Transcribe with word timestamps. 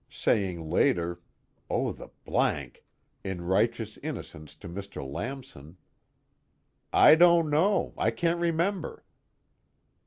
_Saying 0.13 0.67
later 0.67 1.21
(O 1.69 1.91
the 1.91 2.09
Blank!) 2.25 2.83
in 3.23 3.41
righteous 3.43 3.99
innocence 3.99 4.55
to 4.55 4.67
Mr. 4.67 5.07
Lamson: 5.07 5.77
"I 6.91 7.13
don't 7.13 7.51
know, 7.51 7.93
I 7.95 8.09
can't 8.09 8.39
remember." 8.39 9.05